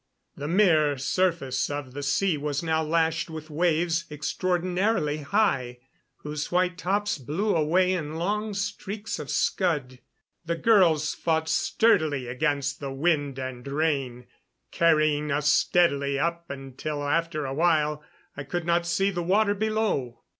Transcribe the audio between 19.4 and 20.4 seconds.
below.